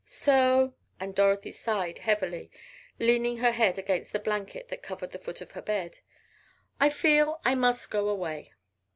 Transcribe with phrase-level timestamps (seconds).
[0.07, 2.49] So," and Dorothy sighed heavily,
[2.97, 5.99] leaning her head against the blanket that covered the foot of her bed,
[6.79, 8.51] "I feel I must go away!"